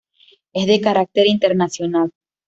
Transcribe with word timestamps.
Es 0.51 0.65
de 0.65 0.81
carácter 0.81 1.27
internacional. 1.27 2.09